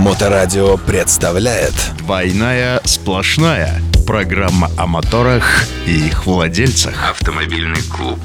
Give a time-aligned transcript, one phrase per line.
[0.00, 1.74] Моторадио представляет.
[1.98, 7.10] «Двойная сплошная» Программа о моторах и их владельцах.
[7.10, 8.18] Автомобильный клуб.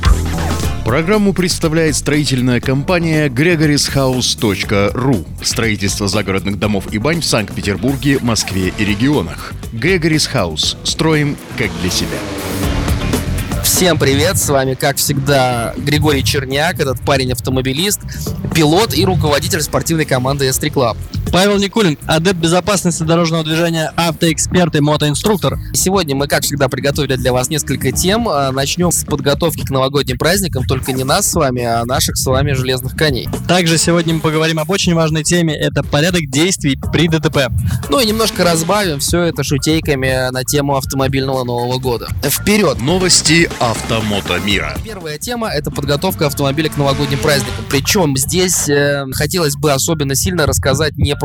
[0.86, 9.52] Программу представляет строительная компания gregorishouse.ru Строительство загородных домов и бань в Санкт-Петербурге, Москве и регионах.
[9.74, 10.78] Gregory's House.
[10.86, 12.18] Строим как для себя.
[13.66, 18.00] Всем привет, с вами, как всегда, Григорий Черняк, этот парень-автомобилист,
[18.54, 20.98] пилот и руководитель спортивной команды S3 Club.
[21.36, 25.60] Павел Никулин, адепт безопасности дорожного движения, автоэксперт и мотоинструктор.
[25.74, 28.30] Сегодня мы, как всегда, приготовили для вас несколько тем.
[28.30, 32.26] А, Начнем с подготовки к новогодним праздникам, только не нас с вами, а наших с
[32.26, 33.28] вами железных коней.
[33.50, 37.50] Также сегодня мы поговорим об очень важной теме, это порядок действий при ДТП.
[37.90, 42.08] Ну и немножко разбавим все это шутейками на тему автомобильного Нового года.
[42.24, 42.80] Вперед!
[42.80, 44.78] Новости автомото мира.
[44.86, 47.66] Первая тема– это подготовка автомобиля к новогодним праздникам.
[47.70, 51.14] Причем здесь э, хотелось бы особенно сильно рассказать не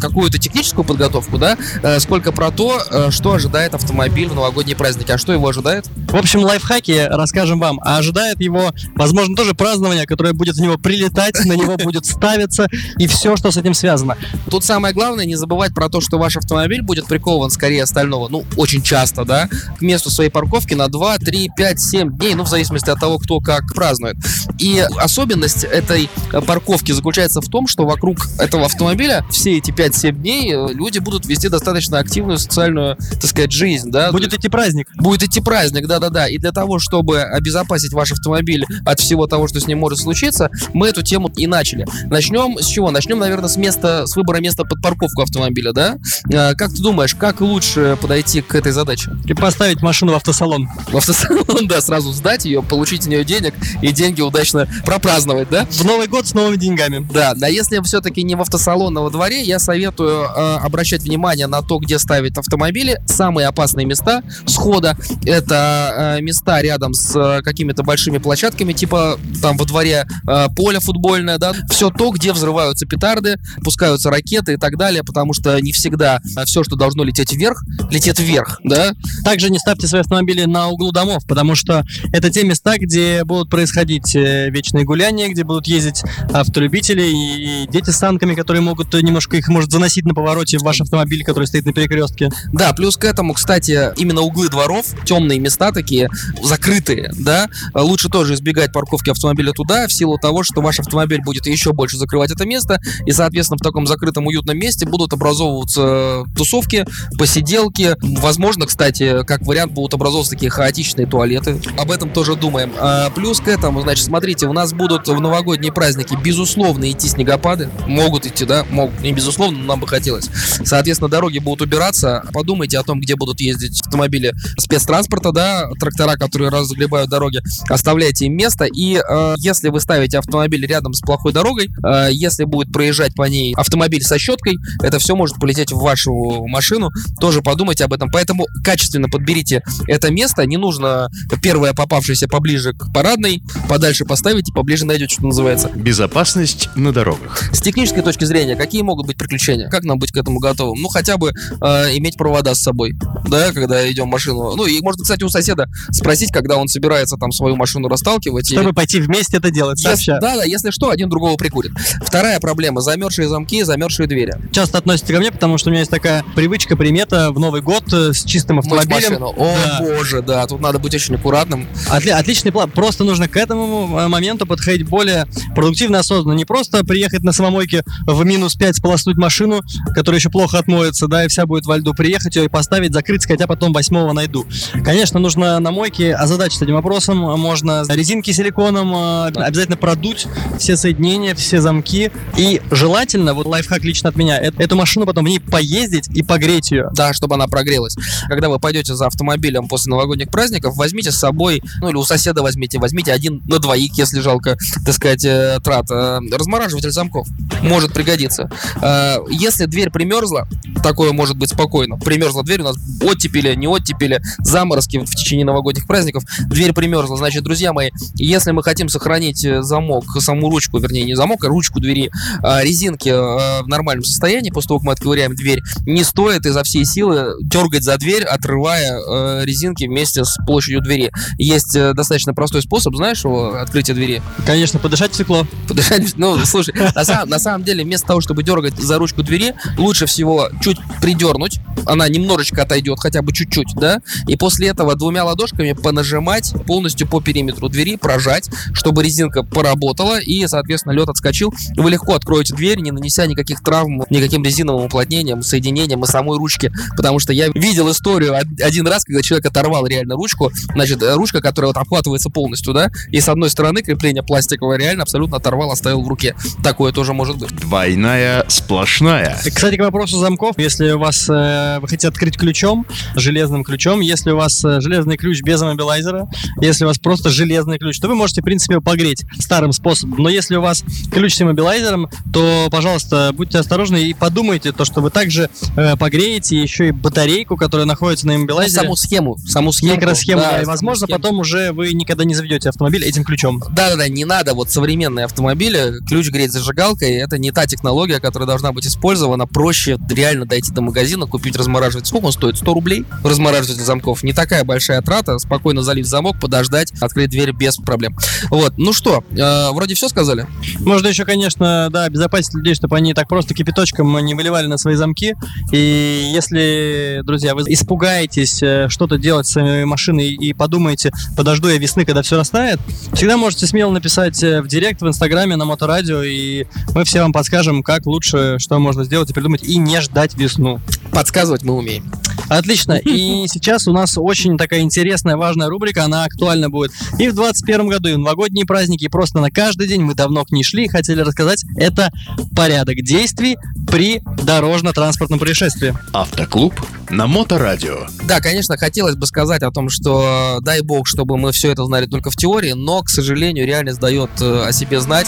[0.00, 5.10] какую-то техническую подготовку, да, э, сколько про то, э, что ожидает автомобиль в новогодние праздники.
[5.12, 5.86] А что его ожидает?
[6.08, 7.80] В общем, лайфхаки расскажем вам.
[7.82, 12.68] А ожидает его, возможно, тоже празднование, которое будет в него прилетать, на него будет ставиться
[12.98, 14.16] и все, что с этим связано.
[14.50, 18.44] Тут самое главное не забывать про то, что ваш автомобиль будет прикован скорее остального, ну,
[18.56, 22.48] очень часто, да, к месту своей парковки на 2, 3, 5, 7 дней, ну, в
[22.48, 24.16] зависимости от того, кто как празднует.
[24.58, 26.08] И особенность этой
[26.46, 31.26] парковки заключается в том, что вокруг этого автомобиля все эти 5-7 дней э, люди будут
[31.26, 34.12] вести достаточно активную социальную, так сказать, жизнь, да.
[34.12, 34.88] Будет идти праздник.
[34.96, 36.28] Будет идти праздник, да-да-да.
[36.28, 40.50] И для того, чтобы обезопасить ваш автомобиль от всего того, что с ним может случиться,
[40.72, 41.86] мы эту тему и начали.
[42.06, 42.90] Начнем с чего?
[42.90, 45.96] Начнем, наверное, с места, с выбора места под парковку автомобиля, да?
[46.30, 49.12] Э, Как ты думаешь, как лучше подойти к этой задаче?
[49.24, 50.68] И поставить машину в автосалон.
[50.90, 55.66] В автосалон, да, сразу сдать ее, получить с нее денег и деньги удачно пропраздновать, да?
[55.70, 57.06] В Новый год с новыми деньгами.
[57.12, 61.46] Да, да, если все-таки не в автосалон, а во дворе, я советую э, обращать внимание
[61.46, 63.00] на то, где ставить автомобили.
[63.06, 69.56] Самые опасные места схода– это э, места рядом с э, какими-то большими площадками, типа там
[69.56, 71.52] во дворе э, поле футбольное, да.
[71.70, 76.64] Все то, где взрываются петарды, пускаются ракеты и так далее, потому что не всегда все,
[76.64, 78.92] что должно лететь вверх, летит вверх, да.
[79.24, 83.50] Также не ставьте свои автомобили на углу домов, потому что это те места, где будут
[83.50, 86.02] происходить э, вечные гуляния, где будут ездить
[86.32, 90.62] автолюбители и, дети с санками, которые могут э, немножко их может заносить на повороте в
[90.62, 92.30] ваш автомобиль, который стоит на перекрестке.
[92.52, 96.08] Да, плюс к этому, кстати, именно углы дворов, темные места такие,
[96.42, 101.46] закрытые, да, лучше тоже избегать парковки автомобиля туда, в силу того, что ваш автомобиль будет
[101.46, 106.86] еще больше закрывать это место, и, соответственно, в таком закрытом уютном месте будут образовываться тусовки,
[107.18, 112.72] посиделки, возможно, кстати, как вариант будут образовываться такие хаотичные туалеты, об этом тоже думаем.
[112.78, 117.68] А, плюс к этому, значит, смотрите, у нас будут в новогодние праздники, безусловно, идти снегопады,
[117.86, 120.28] могут идти, да, могут, не безусловно, но нам бы хотелось.
[120.64, 122.24] Соответственно, дороги будут убираться.
[122.32, 127.40] Подумайте о том, где будут ездить автомобили спецтранспорта, да, трактора, которые разгребают дороги.
[127.68, 128.64] Оставляйте им место.
[128.64, 133.24] И э, если вы ставите автомобиль рядом с плохой дорогой, э, если будет проезжать по
[133.24, 136.90] ней автомобиль со щеткой, это все может полететь в вашу машину.
[137.20, 138.10] Тоже подумайте об этом.
[138.10, 140.44] Поэтому качественно подберите это место.
[140.46, 141.08] Не нужно
[141.42, 145.70] первое попавшееся поближе к парадной, подальше поставить и поближе найдете, что называется.
[145.74, 147.42] Безопасность на дорогах.
[147.52, 149.68] С технической точки зрения, какие могут быть приключения?
[149.68, 150.80] Как нам быть к этому готовым?
[150.80, 152.94] Ну, хотя бы э, иметь провода с собой,
[153.28, 154.54] да, когда идем в машину.
[154.56, 158.50] Ну, и можно, кстати, у соседа спросить, когда он собирается там свою машину расталкивать.
[158.50, 161.72] Чтобы пойти вместе это делать, Если- да, да, если что, один другого прикурит.
[162.02, 164.34] Вторая проблема– замерзшие замки, замерзшие двери.
[164.52, 167.84] Часто относится ко мне, потому что у меня есть такая привычка, примета в Новый год
[167.92, 169.22] э, с чистым автомобилем.
[169.22, 169.78] О, Да.
[169.80, 171.66] боже, да, тут надо быть очень аккуратным.
[171.90, 172.70] Отли- отличный план.
[172.70, 176.36] Просто нужно к этому э, моменту подходить более продуктивно, осознанно.
[176.36, 179.60] Не просто приехать на самомойке в минус 5, сполоснуть машину,
[179.94, 181.94] которая еще плохо отмоется, да, и вся будет во льду.
[181.94, 184.44] Приехать ее и поставить, закрыть, сказать, а потом восьмого найду.
[184.84, 187.18] Конечно, нужно на мойке озадачить этим вопросом.
[187.38, 190.26] Можно резинки силиконом э, обязательно продуть
[190.58, 192.10] все соединения, все замки.
[192.36, 196.22] И желательно, вот лайфхак лично от меня, э- эту машину потом в ней поездить и
[196.22, 196.88] погреть ее.
[196.94, 197.96] Да, чтобы она прогрелась.
[198.28, 202.42] Когда вы пойдете за автомобилем после новогодних праздников, возьмите с собой, ну или у соседа
[202.42, 205.90] возьмите, возьмите один на двоих, если жалко, так сказать, э, трат.
[205.90, 207.26] Э, Размораживатель замков
[207.62, 208.50] может пригодиться.
[208.82, 210.48] Э, Если дверь примерзла,
[210.82, 211.96] такое может быть спокойно.
[211.98, 216.24] Примерзла дверь, у нас оттепели, не оттепели, заморозки в течение новогодних праздников.
[216.48, 217.16] Дверь примерзла.
[217.16, 221.48] Значит, друзья мои, если мы хотим сохранить э, замок, саму ручку, вернее, не замок, а
[221.48, 222.10] ручку двери,
[222.42, 226.62] э, резинки э, в нормальном состоянии, после того, как мы отковыряем дверь, не стоит изо
[226.62, 231.12] всей силы дергать за дверь, отрывая э, резинки вместе с площадью двери.
[231.38, 234.22] Есть э, достаточно простой способ, знаешь, его открытия двери.
[234.46, 235.46] Конечно, подышать в стекло.
[235.68, 239.54] Подышать, ну, слушай, на самом, на самом деле, вместо того, чтобы дергать за ручку двери,
[239.76, 245.24] лучше всего чуть придернуть, она немножечко отойдет, хотя бы чуть-чуть, да, и после этого двумя
[245.24, 251.52] ладошками понажимать полностью по периметру двери, прожать, чтобы резинка поработала и, соответственно, лед отскочил.
[251.76, 256.72] Вы легко откроете дверь, не нанеся никаких травм, никаким резиновым уплотнением, соединением и самой ручки,
[256.96, 261.70] потому что я видел историю один раз, когда человек оторвал реально ручку, значит, ручка, которая
[261.70, 266.08] вот обхватывается полностью, да, и с одной стороны крепление пластиковое реально абсолютно оторвал, оставил в
[266.08, 266.34] руке.
[266.62, 267.50] Такое тоже может быть.
[267.56, 269.36] Двойная сплошная.
[269.44, 274.30] Кстати, к вопросу замков, если у вас э, вы хотите открыть ключом, железным ключом, если
[274.30, 276.28] у вас э, железный ключ без мобилайзера,
[276.60, 280.22] если у вас просто железный ключ, то вы можете, в принципе, погреть старым способом.
[280.22, 285.00] Но если у вас ключ с иммобилайзером, то, пожалуйста, будьте осторожны и подумайте, то, что
[285.00, 288.76] вы также э, погреете еще и батарейку, которая находится на иммобилайзере.
[288.76, 289.94] Ну, саму схему, саму схему.
[289.94, 291.18] Микросхему, да, да, и, возможно, схему.
[291.18, 293.62] потом уже вы никогда не заведете автомобиль этим ключом.
[293.70, 294.54] Да-да-да, не надо.
[294.54, 299.46] Вот современные автомобили, ключ греть зажигалкой, это не та технология, которая должна быть использована.
[299.46, 302.08] Проще реально дойти до магазина, купить размораживатель.
[302.08, 302.56] Сколько он стоит?
[302.56, 303.04] 100 рублей?
[303.24, 304.22] Размораживатель замков.
[304.22, 305.38] Не такая большая трата.
[305.38, 308.16] Спокойно залить замок, подождать, открыть дверь без проблем.
[308.50, 308.74] Вот.
[308.78, 310.46] Ну что, э, вроде все сказали?
[310.80, 314.94] Можно еще, конечно, да, обезопасить людей, чтобы они так просто кипяточком не выливали на свои
[314.94, 315.34] замки.
[315.72, 321.78] И если, друзья, вы испугаетесь э, что-то делать с своей машиной и подумаете, подожду я
[321.78, 322.78] весны, когда все растает,
[323.12, 327.32] всегда можете смело написать э, в директ, в инстаграме, на моторадио, и мы все вам
[327.32, 330.80] подскажем, как лучше, что можно сделать и придумать, и не ждать весну.
[331.12, 332.10] Подсказывать мы умеем.
[332.48, 332.94] Отлично.
[332.94, 336.04] И сейчас у нас очень такая интересная, важная рубрика.
[336.04, 339.88] Она актуальна будет и в 2021 году, и в новогодние праздники, и просто на каждый
[339.88, 340.02] день.
[340.02, 341.64] Мы давно к ней шли, хотели рассказать.
[341.76, 342.10] Это
[342.54, 343.56] порядок действий
[343.90, 345.94] при дорожно-транспортном происшествии.
[346.12, 346.74] Автоклуб
[347.10, 348.06] на Моторадио.
[348.24, 352.06] Да, конечно, хотелось бы сказать о том, что дай бог, чтобы мы все это знали
[352.06, 355.26] только в теории, но, к сожалению, реальность дает э, о себе знать.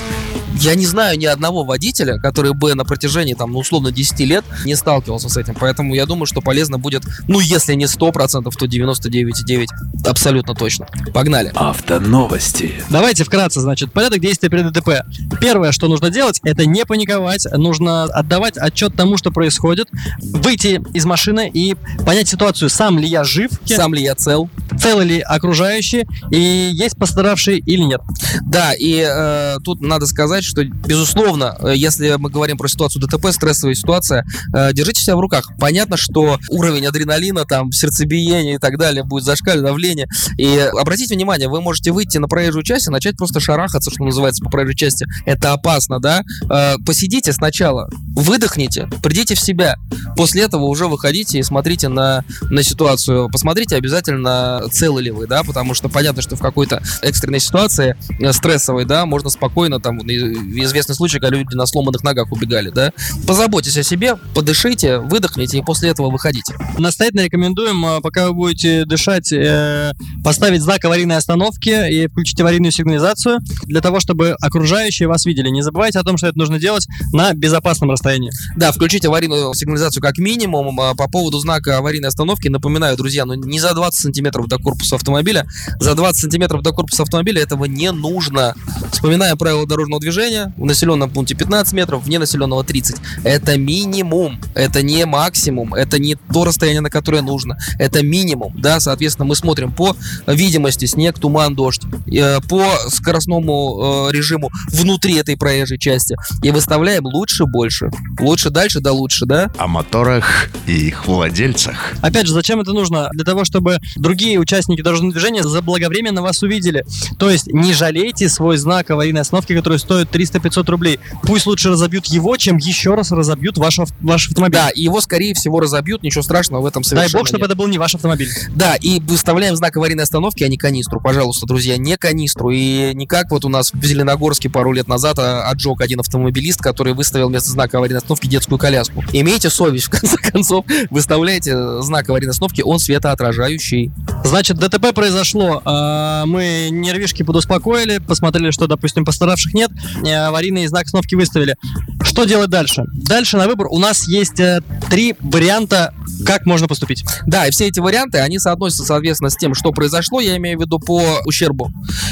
[0.54, 4.44] Я не знаю ни одного водителя, который бы на протяжении, там, ну, условно, 10 лет
[4.64, 5.54] не сталкивался с этим.
[5.54, 9.66] Поэтому я думаю, что полезно будет, ну, если не 100%, то 99,9.
[10.04, 10.86] Абсолютно точно.
[11.12, 11.52] Погнали.
[11.54, 12.74] Автоновости.
[12.90, 15.04] Давайте вкратце, значит, порядок действий при ДТП.
[15.40, 17.46] Первое, что нужно делать, это не паниковать.
[17.52, 19.88] Нужно отдавать отчет тому, что происходит,
[20.20, 24.48] выйти из машины и понять ситуацию, сам ли я жив, Сам ли я цел?
[24.78, 28.00] целы ли окружающие, и есть пострадавшие или нет.
[28.42, 33.28] Да, и э, тут надо сказать, что, безусловно, э, если мы говорим про ситуацию ДТП,
[33.32, 34.24] стрессовая ситуация,
[34.54, 35.50] э, держите себя в руках.
[35.58, 40.08] Понятно, что уровень адреналина, там, сердцебиения и так далее будет зашкаливать, давление.
[40.36, 44.44] И обратите внимание, вы можете выйти на проезжую часть и начать просто шарахаться, что называется,
[44.44, 45.06] по проезжей части.
[45.26, 46.22] Это опасно, да?
[46.50, 49.76] Э, посидите сначала, выдохните, придите в себя.
[50.16, 53.28] После этого уже выходите и смотрите на, на ситуацию.
[53.30, 57.96] Посмотрите обязательно, целы ли вы, да, потому что понятно, что в какой-то экстренной ситуации,
[58.32, 59.98] стрессовой, да, можно спокойно, там,
[60.32, 62.92] известный случай, когда люди на сломанных ногах убегали, да.
[63.26, 66.54] Позаботьтесь о себе, подышите, выдохните и после этого выходите.
[66.78, 69.92] Настоятельно рекомендуем, э, пока вы будете дышать, э,
[70.24, 75.48] поставить знак аварийной остановки и включить аварийную сигнализацию для того, чтобы окружающие вас видели.
[75.48, 78.30] Не забывайте о том, что это нужно делать на безопасном расстоянии.
[78.56, 80.80] Да, включить аварийную сигнализацию как минимум.
[80.80, 84.96] А По поводу знака аварийной остановки, напоминаю, друзья, ну не за 20 сантиметров до корпуса
[84.96, 85.46] автомобиля.
[85.80, 88.54] За 20 сантиметров до корпуса автомобиля этого не нужно.
[88.92, 90.17] Вспоминая правила дорожного движения,
[90.56, 92.96] в населенном пункте 15 метров, вне населенного 30.
[93.24, 97.56] Это минимум, это не максимум, это не то расстояние, на которое нужно.
[97.78, 104.12] Это минимум, да, соответственно, мы смотрим по видимости, снег, туман, дождь, э, по скоростному э,
[104.12, 107.90] режиму внутри этой проезжей части и выставляем лучше больше.
[108.18, 109.50] Лучше дальше, да лучше, да?
[109.56, 111.94] О моторах и их владельцах.
[112.02, 113.08] Опять же, зачем это нужно?
[113.12, 116.84] Для того, чтобы другие участники дорожного движения заблаговременно вас увидели.
[117.18, 121.00] То есть не жалейте свой знак аварийной остановки, который стоит 300-500 рублей.
[121.22, 124.52] Пусть лучше разобьют его, чем еще раз разобьют ваш, ваш автомобиль.
[124.58, 127.50] Да, и его, скорее всего, разобьют, ничего страшного в этом Дай совершенно бог, чтобы нет.
[127.50, 128.28] это был не ваш автомобиль.
[128.54, 131.00] Да, и выставляем знак аварийной остановки, а не канистру.
[131.00, 132.50] Пожалуйста, друзья, не канистру.
[132.50, 136.60] И не как вот у нас в Зеленогорске пару лет назад а, отжег один автомобилист,
[136.60, 139.04] который выставил вместо знака аварийной остановки детскую коляску.
[139.12, 143.90] Имейте совесть, в конце концов, выставляйте знак аварийной остановки, он светоотражающий.
[144.24, 145.62] Значит, ДТП произошло.
[145.64, 151.56] а, Мы нервишки подуспокоили, посмотрели, что, допустим, пострадавших нет, э, аварийный знак остановки выставили.
[152.02, 152.84] Что делать дальше?
[152.92, 157.04] Дальше на выбор у нас есть э, три варианта как можно поступить?
[157.26, 160.62] Да, и все эти варианты, они соотносятся, соответственно, с тем, что произошло, я имею в
[160.62, 161.70] виду по ущербу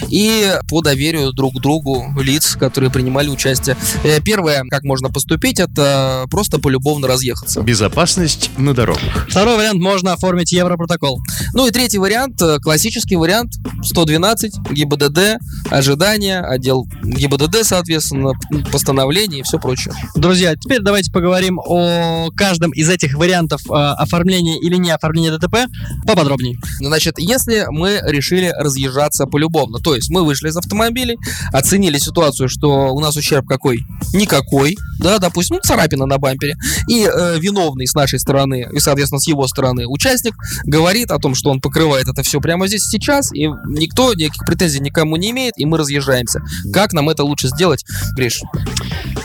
[0.09, 3.77] и по доверию друг к другу лиц, которые принимали участие.
[4.05, 7.63] Э, Первое, как можно поступить, это просто полюбовно разъехаться.
[7.63, 9.29] Безопасность на дорогах.
[9.29, 11.21] Второй вариант можно оформить Европротокол.
[11.53, 15.39] Ну и третий вариант, э, классический вариант, 112, ГИБДД,
[15.71, 17.76] ожидания, отдел ГИБДД, соответственно,
[18.71, 19.95] постановление и все прочее.
[20.15, 25.57] Друзья, теперь давайте поговорим о каждом из этих вариантов э, оформления или не оформления ДТП
[26.07, 26.59] поподробнее.
[26.81, 31.19] Значит, если мы решили разъезжаться полюбовно, то есть мы вышли из автомобилей,
[31.53, 33.81] оценили ситуацию, что у нас ущерб какой?
[34.13, 36.57] Никакой, да, допустим, ну, царапина на бампере,
[36.89, 41.35] и э, виновный с нашей стороны, и, соответственно, с его стороны участник говорит о том,
[41.35, 45.55] что он покрывает это все прямо здесь сейчас, и никто никаких претензий никому не имеет,
[45.57, 46.41] и мы разъезжаемся.
[46.73, 47.66] Как нам это лучше сделать,
[48.17, 48.43] Гриш?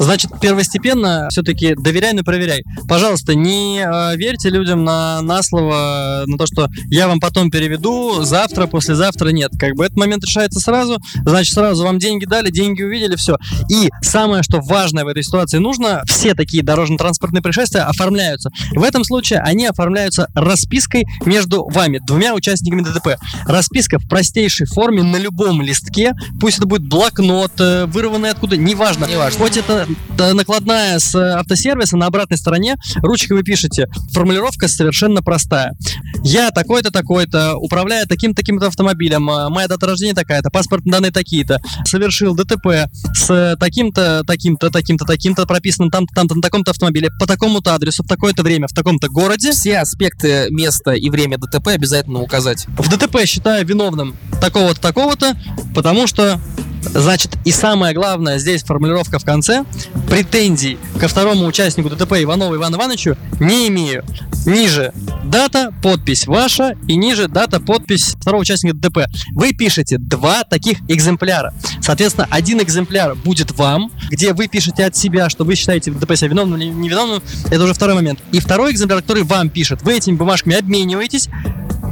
[0.01, 2.63] Значит, первостепенно все-таки доверяй, но проверяй.
[2.87, 8.23] Пожалуйста, не э, верьте людям на, на слово, на то, что я вам потом переведу,
[8.23, 9.51] завтра, послезавтра нет.
[9.59, 13.37] Как бы этот момент решается сразу, значит, сразу вам деньги дали, деньги увидели, все.
[13.69, 18.49] И самое, что важное в этой ситуации нужно, все такие дорожно-транспортные происшествия оформляются.
[18.71, 23.19] В этом случае они оформляются распиской между вами, двумя участниками ДТП.
[23.45, 29.05] Расписка в простейшей форме на любом листке, пусть это будет блокнот, э, вырванный откуда, неважно.
[29.05, 29.39] Неважно.
[29.39, 29.85] Хоть это
[30.17, 33.87] накладная с э, автосервиса, на обратной стороне ручкой вы пишете.
[34.11, 35.75] Формулировка совершенно простая.
[36.23, 42.35] Я такой-то, такой-то, управляя таким-таким-то автомобилем, э, моя дата рождения такая-то, паспортные данные такие-то, совершил
[42.35, 48.03] ДТП с таким-то, таким-то, таким-то, таким-то, прописанным там-то, там-то, на таком-то автомобиле, по такому-то адресу,
[48.03, 49.51] в такое-то время, в таком-то городе.
[49.51, 52.65] Все аспекты места и время ДТП обязательно указать.
[52.77, 55.35] В ДТП считаю виновным такого-то, такого-то,
[55.73, 56.39] потому что
[56.81, 59.65] Значит, и самое главное здесь формулировка в конце.
[60.09, 64.03] Претензий ко второму участнику ДТП Иванову Ивану Ивановичу не имею.
[64.45, 64.91] Ниже
[65.23, 69.05] дата, подпись ваша и ниже дата, подпись второго участника ДТП.
[69.33, 71.53] Вы пишете два таких экземпляра.
[71.81, 76.29] Соответственно, один экземпляр будет вам, где вы пишете от себя, что вы считаете ДТП себя
[76.29, 77.21] виновным или невиновным.
[77.49, 78.19] Это уже второй момент.
[78.31, 79.81] И второй экземпляр, который вам пишет.
[79.83, 81.29] Вы этими бумажками обмениваетесь,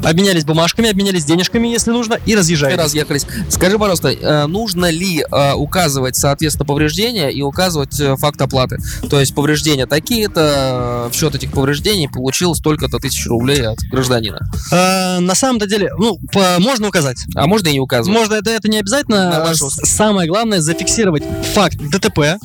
[0.03, 2.77] обменялись бумажками, обменялись денежками, если нужно, и И разъезжаетесь.
[2.81, 3.25] разъехались.
[3.49, 8.77] Скажи, пожалуйста, э, нужно ли э, указывать, соответственно, повреждения и указывать э, факт оплаты?
[9.09, 14.39] То есть повреждения такие-то, в счет этих повреждений получил столько-то тысяч рублей от гражданина.
[14.71, 17.17] Э, на самом-то деле, ну, по- можно указать.
[17.35, 18.17] А можно и не указывать?
[18.17, 19.53] Можно, это, это не обязательно.
[19.55, 22.37] Самое главное зафиксировать факт ДТП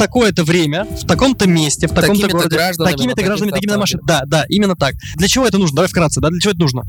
[0.00, 3.80] такое-то время, в таком-то месте, в таком-то Такими-то городе, гражданами, такими-то на гражданами, таких-то такими
[3.80, 4.06] машинами.
[4.06, 4.94] Да, да, именно так.
[5.16, 5.76] Для чего это нужно?
[5.76, 6.82] Давай вкратце, да, для чего это нужно?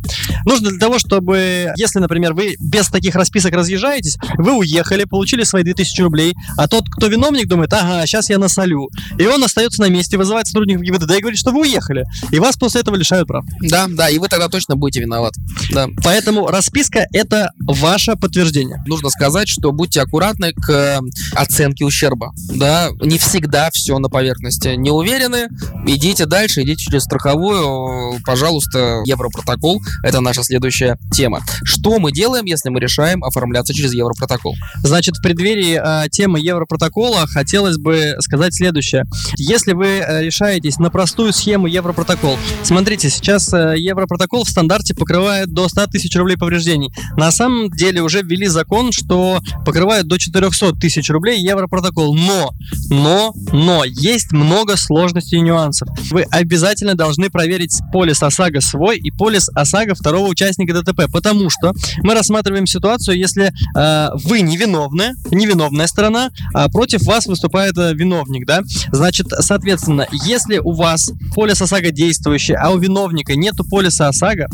[0.46, 5.64] Нужно для того, чтобы, если, например, вы без таких расписок разъезжаетесь, вы уехали, получили свои
[5.64, 8.90] 2000 рублей, а тот, кто виновник, думает, ага, сейчас я насолю.
[9.20, 12.06] И он остается на месте, вызывает сотрудников ГИБДД и говорит, что вы уехали.
[12.32, 13.44] И вас после этого лишают прав.
[13.62, 15.42] Да, да, и вы тогда точно будете виноваты.
[15.72, 15.88] Да.
[16.04, 18.82] Поэтому расписка— это ваше подтверждение.
[18.88, 21.00] Нужно сказать, что будьте аккуратны к э,
[21.34, 22.32] оценке ущерба.
[22.56, 24.70] Да, не всегда все на поверхности.
[24.70, 25.48] Не уверены?
[25.86, 28.20] Идите дальше, идите через страховую.
[28.26, 31.42] Пожалуйста, Европротокол– это наша следующая тема.
[31.64, 34.56] Что мы делаем, если мы решаем оформляться через Европротокол?
[34.84, 39.06] Значит, в преддверии э, темы Европротокола хотелось бы сказать следующее.
[39.38, 45.52] Если вы э, решаетесь на простую схему Европротокол, смотрите, сейчас э, Европротокол в стандарте покрывает
[45.52, 46.92] до 100 тысяч рублей повреждений.
[47.18, 52.16] На самом деле уже ввели закон, что покрывает до 400 тысяч рублей Европротокол.
[52.16, 52.52] Но,
[52.92, 55.88] но, но, есть много сложностей и нюансов.
[56.12, 61.74] Вы обязательно должны проверить полис ОСАГО свой и полис ОСАГО второго участника ДТП, потому что
[62.04, 68.46] мы рассматриваем ситуацию, если э, вы невиновны, невиновная сторона, а против вас выступает э, виновник,
[68.46, 68.62] да?
[68.92, 74.48] Значит, соответственно, если у вас полис ОСАГО действующий, а у виновника нету полиса ОСАГО,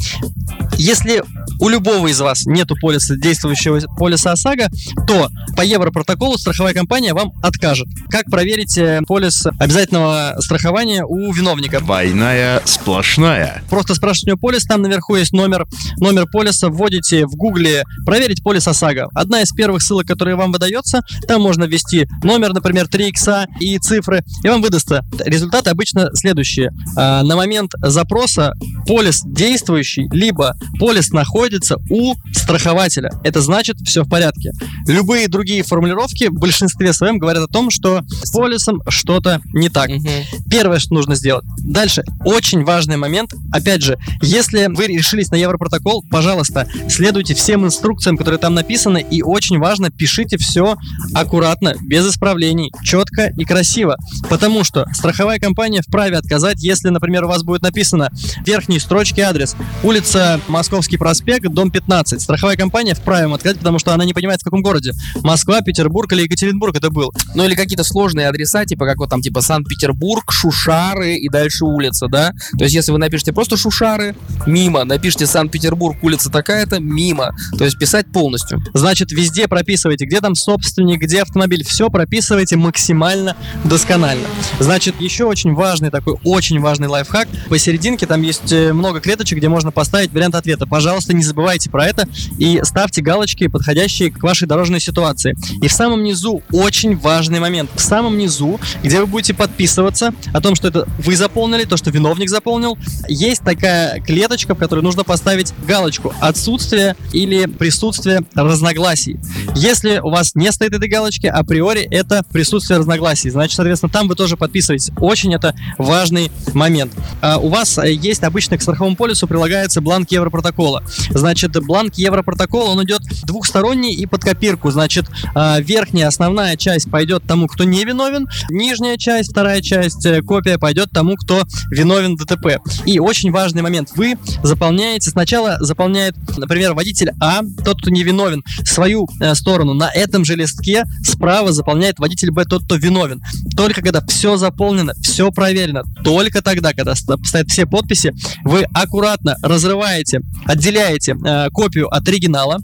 [0.77, 1.24] если
[1.60, 4.70] у любого из вас нету полиса действующего полиса ОСАГО,
[5.08, 7.88] то по Европротоколу страховая компания вам откажет.
[8.10, 11.79] Как проверить э, полис обязательного страхования у виновника?
[11.79, 13.63] Двойная сплошная.
[13.69, 15.65] Просто спрашиваете у него полис, там наверху есть номер,
[15.98, 19.10] номер полиса, вводите в гугле «Проверить полис ОСАГО».
[19.13, 23.77] Одна из первых ссылок, которая вам выдается, там можно ввести номер, например, 3 икса и
[23.79, 25.03] цифры, и вам выдастся.
[25.25, 26.72] Результаты обычно следующие.
[26.96, 28.53] А, На момент запроса
[28.86, 33.12] полис действующий, либо полис находится у страхователя.
[33.24, 34.51] Это значит, все в порядке.
[34.88, 39.89] Любые другие формулировки в большинстве своем говорят о том, что с полисом что-то не так.
[39.89, 40.09] Мгм.
[40.50, 41.45] Первое, что нужно сделать.
[41.59, 43.33] Дальше, очень важный момент.
[43.51, 49.21] Опять же, если вы решились на Европротокол, пожалуйста, следуйте всем инструкциям, которые там написаны, и
[49.21, 50.77] очень важно, пишите все
[51.13, 53.97] аккуратно, без исправлений, четко и красиво.
[54.29, 59.24] Потому что страховая компания вправе отказать, если, например, у вас будет написано в верхней строчке
[59.24, 62.21] адрес улица Московский проспект, дом 15.
[62.21, 64.93] Страховая компания вправе вам отказать, потому что она не понимает, в каком городе.
[65.21, 67.13] Москва, Петербург или Екатеринбург это был.
[67.36, 72.08] Ну или какие-то сложные адреса, типа как вот там, типа Санкт-Петербург, Шушары и дальше улица,
[72.08, 72.32] да?
[72.56, 77.36] То есть если вы напишете просто Шушары, мимо, напишите Санкт-Петербург, улица такая-то, мимо.
[77.58, 78.62] То есть писать полностью.
[78.75, 81.63] Значит, везде прописывайте, где там собственник, где автомобиль.
[81.63, 84.27] Все прописывайте максимально досконально.
[84.60, 87.27] Значит, еще очень важный такой, очень важный лайфхак.
[87.50, 90.68] Посерединке там есть э, много клеточек, где можно поставить вариант ответа.
[90.68, 95.36] Пожалуйста, не забывайте про это и ставьте галочки, подходящие к вашей дорожной ситуации.
[95.63, 97.72] И в самом низу очень важный момент.
[97.74, 101.89] В самом низу, где вы будете подписываться о том, что это вы заполнили, то, что
[101.89, 102.77] виновник заполнил,
[103.08, 109.20] есть такая клеточка, в которой нужно поставить галочку «Отсутствие» или «Присутствие разногласий».
[109.56, 113.29] Если у вас не стоит этой галочки, априори это присутствие разногласий.
[113.29, 114.91] Значит, соответственно, там вы тоже подписываетесь.
[115.00, 116.94] Очень это важный момент.
[117.22, 120.84] А, у вас э, есть обычно к страховому полису прилагается бланк Европротокола.
[121.10, 124.72] Значит, бланк Европротокола, он идет двухсторонний и под копирку.
[124.72, 125.05] Значит,
[125.36, 130.57] а, верхняя основная часть пойдет тому, кто не виновен, нижняя часть, вторая часть, э, копия
[130.57, 132.60] пойдет тому, кто виновен в ДТП.
[132.86, 133.89] И очень важный момент.
[133.96, 139.74] Вы заполняете, сначала заполняет, например, водитель А, тот, кто не виновен, свою э, сторону.
[139.74, 143.22] На этом же листке справа заполняет водитель Б, тот, кто виновен.
[143.55, 149.36] Только когда все заполнено, все проверено, только тогда, когда ст- стоят все подписи, вы аккуратно
[149.41, 152.60] разрываете, отделяете э, копию от оригинала,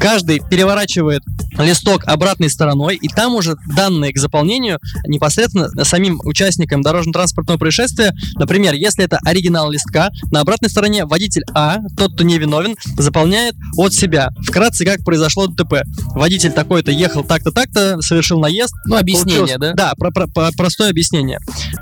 [0.00, 1.22] каждый переворачивает
[1.58, 8.12] листок обратной стороной, и там уже данные к заполнению непосредственно самим участникам дорожно-транспортного происшествия.
[8.36, 13.54] Например, если это оригинал листка, на обратной стороне водитель А, тот, кто не виновен, заполняет
[13.76, 14.30] от себя.
[14.42, 15.82] Вкратце, как произошло ДТП.
[16.14, 18.74] Водитель такой-то ехал так-то, так-то, совершил наезд.
[18.86, 19.88] Ну, объяснение, Получилось- да?
[19.88, 21.38] Да, про- про- про- простое объяснение.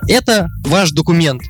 [0.08, 1.42] Это ваш документ.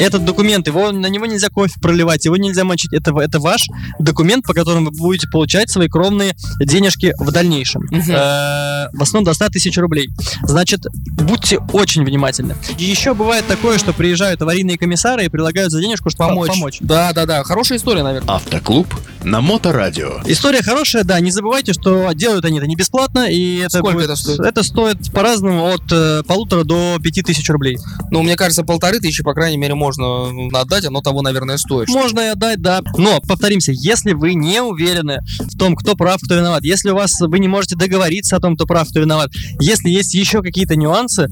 [0.00, 2.92] Этот документ, его, на него нельзя кофе проливать, его нельзя мочить.
[2.92, 3.66] Это, это ваш
[3.98, 7.82] документ, по которому вы будете получать свои кровные денежки в дальнейшем.
[7.90, 8.10] Мгм.
[8.10, 10.08] Э, в основном до 100 тысяч рублей.
[10.42, 12.56] Значит, будьте очень внимательны.
[12.78, 16.48] И еще бывает такое, что приезжают аварийные комиссары и предлагают за денежку, чтобы Помочь.
[16.48, 16.78] помочь.
[16.80, 17.44] Да, да, да.
[17.44, 18.34] Хорошая история, наверное.
[18.34, 18.86] Автоклуб
[19.22, 20.20] на Моторадио.
[20.24, 24.04] История хорошая, да, не забывайте, что делают они это не бесплатно, и это Сколько будет-
[24.06, 24.40] это стоит?
[24.40, 27.76] Это стоит по-разному от э, полутора до пяти тысяч рублей.
[28.10, 31.88] Ну, мне кажется, полторы тысячи, по крайней мере, можно отдать, оно того, наверное, стоит.
[31.88, 32.82] Можно и отдать, да.
[32.96, 37.20] Но, повторимся, если вы не уверены в том, кто прав, кто виноват, если у вас
[37.20, 41.28] вы не можете договориться о том, кто прав, кто виноват, если есть еще какие-то нюансы,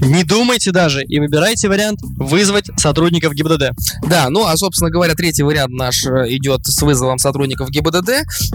[0.00, 3.70] не думайте даже и выбирайте вариант вызвать сотрудников ГИБДД.
[4.08, 8.10] Да, ну а, собственно говоря, третий вариант наш э, идет с вызовом сотрудников ГИБДД.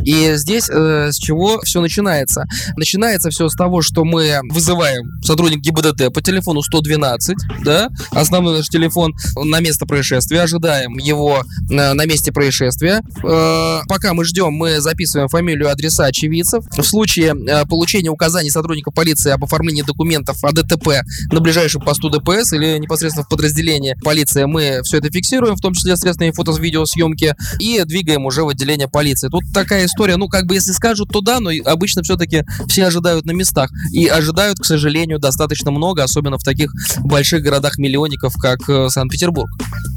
[0.05, 2.45] И здесь э, с чего все начинается?
[2.77, 8.69] Начинается все с того, что мы вызываем сотрудник ГИБДД по телефону 112, да, основной наш
[8.69, 9.13] телефон
[9.43, 13.01] на место происшествия, ожидаем его э, на месте происшествия.
[13.23, 16.65] Э, пока мы ждем, мы записываем фамилию, адреса очевидцев.
[16.75, 21.01] В случае э, получения указаний сотрудника полиции об оформлении документов о ДТП
[21.31, 25.73] на ближайшем посту ДПС или непосредственно в подразделении полиции мы все это фиксируем, в том
[25.73, 29.29] числе средствами фото-видеосъемки, и двигаем уже в отделение полиции.
[29.29, 33.25] Тут такая история, ну, как бы, если скажут, то да, но обычно все-таки все ожидают
[33.25, 33.69] на местах.
[33.91, 36.71] И ожидают, к сожалению, достаточно много, особенно в таких
[37.03, 38.89] больших городах-миллионников, как э,
[39.23, 39.49] Санкт-Петербург.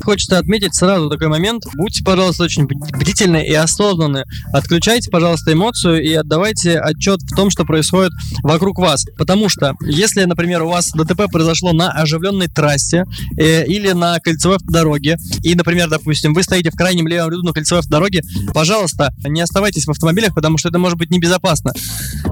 [0.04, 1.64] Хочется отметить сразу такой момент.
[1.74, 4.24] Будьте, пожалуйста, очень бд- бдительны и осознанны.
[4.52, 8.12] Отключайте, пожалуйста, эмоцию и отдавайте отчет в том, что происходит
[8.42, 9.04] вокруг вас.
[9.18, 13.04] Потому что, если, например, у вас ДТП произошло на оживленной трассе
[13.36, 17.52] э, или на кольцевой автодороге, и, например, допустим, вы стоите в крайнем левом ряду на
[17.52, 18.22] кольцевой автодороге,
[18.54, 21.72] пожалуйста, не оставайтесь в автомобилях, потому что это может быть небезопасно.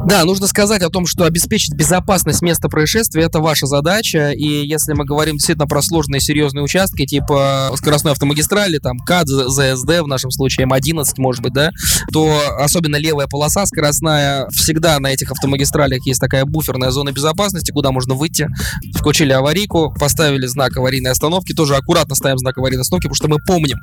[0.07, 4.93] Да, нужно сказать о том, что обеспечить безопасность места происшествия– это ваша задача, и если
[4.93, 10.31] мы говорим действительно про сложные серьезные участки, типа скоростной автомагистрали, там КАД, ЗСД, в нашем
[10.31, 11.71] случае М11, может быть, да,
[12.13, 17.93] то особенно левая полоса скоростная, всегда на этих автомагистралях есть такая буферная зона безопасности, куда
[17.93, 18.49] можно выйти,
[18.97, 23.39] включили аварийку, поставили знак аварийной остановки, тоже аккуратно ставим знак аварийной остановки, потому что мы
[23.39, 23.79] помним,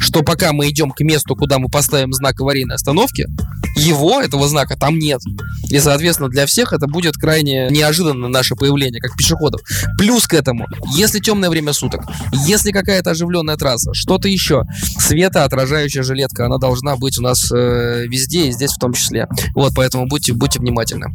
[0.00, 3.26] что пока мы идем к месту, куда мы поставим знак аварийной остановки,
[3.76, 5.20] его, этого знака, там нет.
[5.70, 9.60] И, соответственно, для всех это будет крайне неожиданно наше появление, как пешеходов.
[9.98, 12.04] Плюс к этому, если темное время суток,
[12.46, 14.62] если какая-то оживленная трасса, что-то еще,
[14.98, 19.28] светоотражающая жилетка, она должна быть у нас э, везде и здесь в том числе.
[19.54, 21.06] Вот, поэтому будьте, будьте внимательны.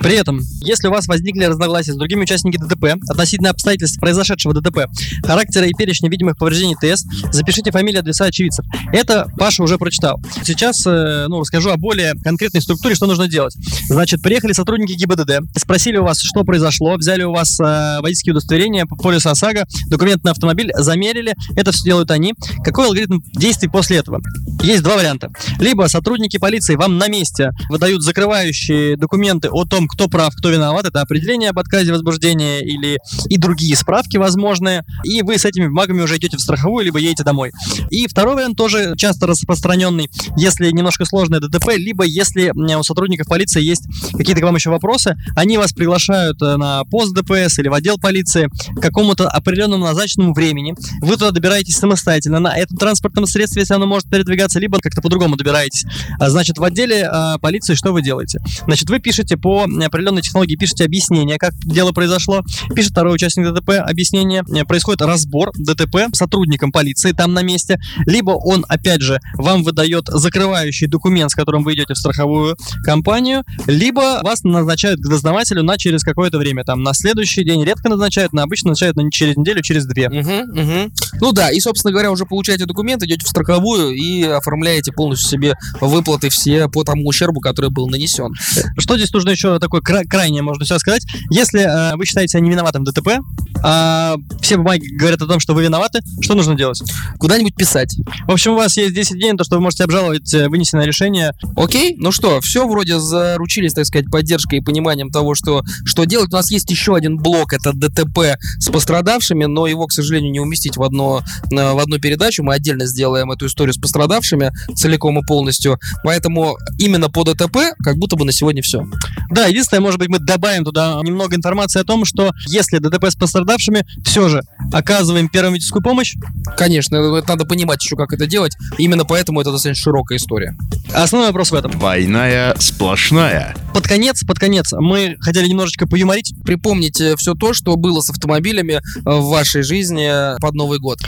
[0.00, 4.86] При этом, если у вас возникли разногласия с другими участниками ДТП относительно обстоятельств произошедшего ДТП,
[5.24, 8.66] характера и перечня видимых повреждений ТС, запишите фамилию адреса очевидцев.
[8.92, 10.20] Это Паша уже прочитал.
[10.42, 13.56] Сейчас, э, ну, расскажу о более конкретной структуре, что нужно делать.
[13.88, 18.86] Значит, приехали сотрудники ГИБДД, спросили у вас, что произошло, взяли у вас э, водительские удостоверения,
[18.86, 22.34] полис ОСАГО, документ на автомобиль, замерили, это все делают они.
[22.62, 24.20] Какой алгоритм действий после этого?
[24.62, 25.30] Есть два варианта.
[25.58, 30.86] Либо сотрудники полиции вам на месте выдают закрывающие документы о том, кто прав, кто виноват,
[30.86, 32.98] это определение об отказе возбуждения или
[33.28, 37.24] и другие справки возможные, и вы с этими бумагами уже идете в страховую, либо едете
[37.24, 37.52] домой.
[37.90, 43.62] И второй вариант тоже часто распространенный, если немножко сложное ДТП, либо если у сотрудников полиции
[43.62, 43.84] есть
[44.16, 47.98] какие-то к вам еще вопросы, они вас приглашают э, на пост ДПС или в отдел
[47.98, 50.53] полиции к какому-то определенному назначенному времени.
[51.00, 55.36] Вы туда добираетесь самостоятельно на этом транспортном средстве, если оно может передвигаться, либо как-то по-другому
[55.36, 55.84] добираетесь.
[56.18, 58.40] А, значит, в отделе а, полиции что вы делаете?
[58.66, 62.42] Значит, вы пишете по определенной технологии, пишете объяснение, как дело произошло,
[62.74, 68.64] пишет второй участник ДТП объяснение, происходит разбор ДТП сотрудником полиции там на месте, либо он,
[68.68, 74.42] опять же, вам выдает закрывающий документ, с которым вы идете в страховую компанию, либо вас
[74.42, 78.70] назначают к дознавателю на через какое-то время, там, на следующий день, редко назначают, но обычно
[78.70, 80.08] назначают на через неделю, через две.
[80.08, 80.92] Угу, угу.
[81.20, 85.54] Ну да, и, собственно говоря, уже получаете документ, идете в страховую и оформляете полностью себе
[85.80, 88.32] выплаты все по тому ущербу, который был нанесен.
[88.78, 91.04] Что здесь нужно еще такое кра- крайнее, можно сейчас сказать?
[91.30, 93.20] Если э, вы считаете себя невиноватым в ДТП,
[93.62, 96.82] а все бумаги говорят о том, что вы виноваты, что нужно делать?
[97.18, 97.96] Куда-нибудь писать.
[98.26, 100.84] В общем, у вас есть 10 дней на то, что вы можете обжаловать э, вынесенное
[100.84, 101.32] решение.
[101.56, 106.32] Окей, ну что, все вроде заручились, так сказать, поддержкой и пониманием того, что, что делать.
[106.32, 110.40] У нас есть еще один блок, это ДТП с пострадавшими, но его, к сожалению, не
[110.40, 112.42] уместить в, одно, э, в одну передачу.
[112.42, 115.78] Мы отдельно сделаем эту историю с пострадавшими целиком и полностью.
[116.02, 118.84] Поэтому именно по ДТП как будто бы на сегодня все.
[119.30, 123.16] Да, единственное, может быть, мы добавим туда немного информации о том, что если ДТП с
[123.16, 124.42] пострадавшими, все же
[124.72, 126.14] оказываем первую медицинскую помощь.
[126.56, 128.52] Конечно, это надо понимать еще, как это делать.
[128.78, 130.56] Именно поэтому это достаточно широкая история.
[130.92, 131.70] Основной вопрос в этом.
[131.72, 133.54] Двойная сплошная.
[133.72, 136.32] Под конец, под конец, мы хотели немножечко поюморить.
[136.44, 140.08] Припомните все то, что было с автомобилями э, в вашей жизни
[140.40, 140.98] под Новый год.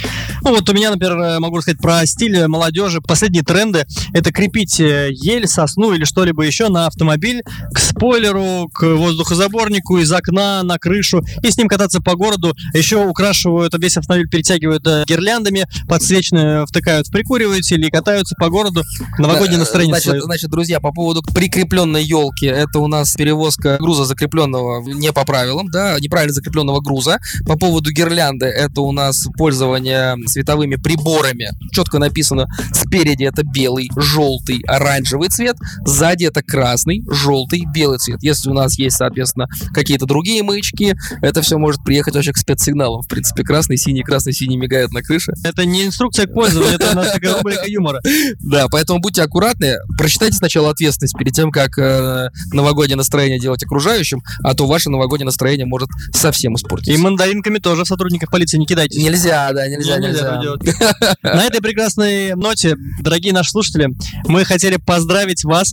[0.43, 3.01] Ну вот у меня, например, э, могу сказать про стиль молодежи.
[3.01, 8.85] Последние тренды— это крепить э, ель, сосну или что-либо еще на автомобиль к спойлеру, к
[8.85, 12.55] воздухозаборнику, из окна на крышу и с ним кататься по городу.
[12.75, 18.83] Еще украшивают весь автомобиль, перетягивают э, гирляндами, подсвечные втыкают в прикуриватель и катаются по городу.
[19.19, 20.23] Новогоднее настроение значит, свое.
[20.23, 25.69] значит, друзья, по поводу прикрепленной елки, это у нас перевозка груза закрепленного не по правилам,
[25.71, 27.19] да, неправильно закрепленного груза.
[27.47, 31.51] По поводу гирлянды, это у нас пользование световыми приборами.
[31.73, 38.23] Четко написано, спереди это белый, желтый, оранжевый цвет, сзади это красный, желтый, белый цвет.
[38.23, 43.03] Если у нас есть, соответственно, какие-то другие маячки, это все может приехать вообще к спецсигналам.
[43.03, 45.33] В принципе, красный, синий, красный, синий мигает на крыше.
[45.45, 48.01] Это не инструкция к пользованию, это у нас такая рубрика юмора.
[48.41, 49.75] Да, поэтому будьте аккуратны.
[49.99, 55.27] Прочитайте сначала ответственность перед тем, как э, новогоднее настроение делать окружающим, а то ваше новогоднее
[55.27, 56.93] настроение может совсем испортиться.
[56.93, 58.86] И мандаринками тоже сотрудников полиции не кидайте.
[58.95, 60.41] Нельзя, да, нельзя, Не, нельзя.
[60.41, 60.63] делать.
[61.23, 63.89] На этой прекрасной ноте, дорогие наши слушатели,
[64.27, 65.73] мы хотели поздравить вас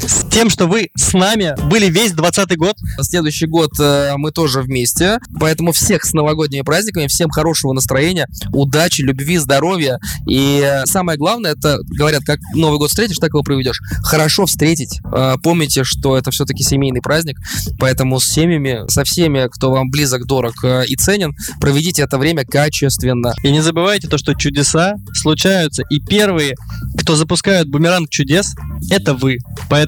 [0.00, 2.76] с тем, что вы с нами были весь 20 год.
[3.00, 9.02] Следующий год э, мы тоже вместе, поэтому всех с новогодними праздниками, всем хорошего настроения, удачи,
[9.02, 9.98] любви, здоровья.
[10.28, 13.80] И э, самое главное, это, говорят, как Новый год встретишь, так его проведешь.
[14.02, 15.00] Хорошо встретить.
[15.14, 17.38] Э, помните, что это все-таки семейный праздник,
[17.78, 22.44] поэтому с семьями, со всеми, кто вам близок, дорог э, и ценен, проведите это время
[22.44, 23.34] качественно.
[23.42, 25.82] И не забывайте то, что чудеса случаются.
[25.90, 26.54] И первые,
[26.98, 28.54] кто запускают бумеранг чудес,
[28.90, 29.38] это вы.
[29.68, 29.83] Поэтому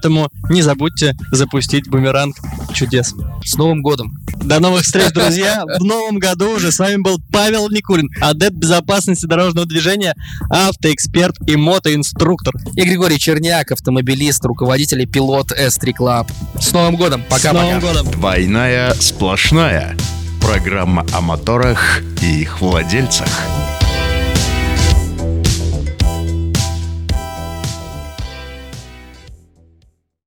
[0.51, 2.37] не забудьте запустить бумеранг
[2.75, 3.15] чудес.
[3.45, 4.13] С Новым годом!
[4.43, 5.65] До новых встреч, друзья!
[5.81, 10.15] В новом году уже с вами был Павел Никулин, адепт безопасности дорожного движения,
[10.51, 12.55] автоэксперт и мотоинструктор.
[12.75, 16.31] И Григорий Черняк, автомобилист, руководитель и пилот S3 Club.
[16.61, 17.23] С Новым годом!
[17.29, 17.63] С Пока-пока!
[17.63, 18.11] Новым годом!
[18.11, 19.97] Двойная сплошная.
[20.41, 23.29] Программа о моторах и их владельцах.